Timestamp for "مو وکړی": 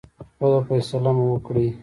1.17-1.67